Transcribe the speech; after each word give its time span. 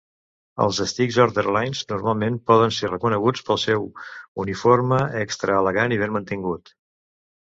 Els 0.63 0.77
"Stick 0.91 1.17
Orderlies" 1.25 1.81
normalment 1.91 2.39
poden 2.51 2.73
ser 2.77 2.91
reconeguts 2.91 3.45
pel 3.51 3.61
seu 3.67 3.87
uniforme 4.45 5.03
extra 5.25 5.59
elegant 5.65 5.95
i 5.99 6.01
ben 6.07 6.17
mantingut. 6.17 6.75